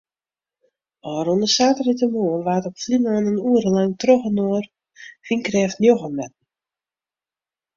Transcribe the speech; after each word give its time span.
Ofrûne 1.15 1.47
saterdeitemoarn 1.55 2.45
waard 2.47 2.65
op 2.69 2.75
Flylân 2.83 3.29
in 3.31 3.41
oere 3.49 3.69
lang 3.77 3.91
trochinoar 4.01 4.65
wynkrêft 5.27 5.77
njoggen 5.81 6.13
metten. 6.17 6.43